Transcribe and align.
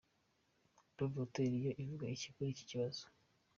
Dove 0.95 1.15
Hotel 1.23 1.51
yo 1.65 1.71
ivuga 1.83 2.05
iki 2.15 2.29
kuri 2.35 2.49
iki 2.53 2.63
kibazo?. 2.71 3.03